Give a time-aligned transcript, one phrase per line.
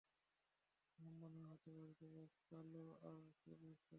[0.99, 3.89] লম্বা না হতে পারি, তবে কালো আর সুদর্শন।